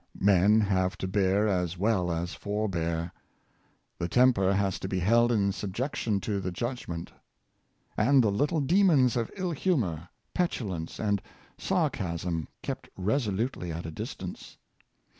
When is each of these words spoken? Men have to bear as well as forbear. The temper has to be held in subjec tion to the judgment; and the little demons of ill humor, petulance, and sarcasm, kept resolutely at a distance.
Men 0.19 0.61
have 0.61 0.97
to 0.97 1.07
bear 1.07 1.47
as 1.47 1.77
well 1.77 2.11
as 2.11 2.33
forbear. 2.33 3.11
The 3.99 4.07
temper 4.09 4.51
has 4.51 4.79
to 4.79 4.87
be 4.87 4.97
held 4.97 5.31
in 5.31 5.51
subjec 5.51 5.93
tion 5.93 6.19
to 6.21 6.39
the 6.39 6.51
judgment; 6.51 7.11
and 7.95 8.23
the 8.23 8.31
little 8.31 8.61
demons 8.61 9.15
of 9.15 9.29
ill 9.37 9.51
humor, 9.51 10.09
petulance, 10.33 10.99
and 10.99 11.21
sarcasm, 11.59 12.47
kept 12.63 12.89
resolutely 12.97 13.71
at 13.71 13.85
a 13.85 13.91
distance. 13.91 14.57